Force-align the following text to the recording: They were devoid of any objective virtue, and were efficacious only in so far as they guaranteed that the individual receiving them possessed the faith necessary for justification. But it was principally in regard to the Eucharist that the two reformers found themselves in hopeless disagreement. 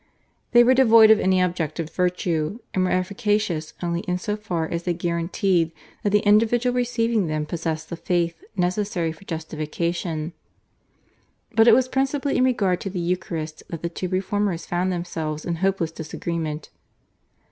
They 0.51 0.63
were 0.63 0.73
devoid 0.73 1.11
of 1.11 1.19
any 1.19 1.39
objective 1.39 1.91
virtue, 1.91 2.57
and 2.73 2.83
were 2.83 2.89
efficacious 2.89 3.75
only 3.83 3.99
in 4.07 4.17
so 4.17 4.35
far 4.35 4.67
as 4.67 4.81
they 4.81 4.95
guaranteed 4.95 5.71
that 6.01 6.09
the 6.09 6.21
individual 6.25 6.75
receiving 6.75 7.27
them 7.27 7.45
possessed 7.45 7.91
the 7.91 7.95
faith 7.95 8.43
necessary 8.55 9.11
for 9.11 9.25
justification. 9.25 10.33
But 11.51 11.67
it 11.67 11.75
was 11.75 11.87
principally 11.87 12.37
in 12.37 12.45
regard 12.45 12.81
to 12.81 12.89
the 12.89 12.99
Eucharist 12.99 13.61
that 13.69 13.83
the 13.83 13.89
two 13.89 14.09
reformers 14.09 14.65
found 14.65 14.91
themselves 14.91 15.45
in 15.45 15.57
hopeless 15.57 15.91
disagreement. 15.91 16.71